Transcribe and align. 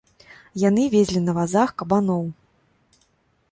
Яны 0.61 0.85
везлі 0.95 1.21
на 1.27 1.35
вазах 1.39 1.69
кабаноў. 1.81 2.25